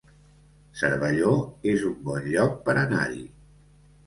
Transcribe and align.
Cervelló 0.79 1.33
es 1.75 1.83
un 1.91 1.93
bon 2.09 2.25
lloc 2.37 2.57
per 2.71 2.77
anar-hi 2.87 3.23